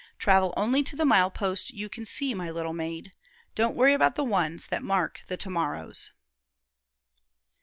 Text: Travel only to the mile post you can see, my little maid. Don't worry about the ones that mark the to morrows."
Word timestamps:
Travel 0.17 0.51
only 0.57 0.81
to 0.81 0.95
the 0.95 1.05
mile 1.05 1.29
post 1.29 1.69
you 1.75 1.87
can 1.87 2.07
see, 2.07 2.33
my 2.33 2.49
little 2.49 2.73
maid. 2.73 3.13
Don't 3.53 3.75
worry 3.75 3.93
about 3.93 4.15
the 4.15 4.23
ones 4.23 4.65
that 4.65 4.81
mark 4.81 5.21
the 5.27 5.37
to 5.37 5.47
morrows." 5.51 6.09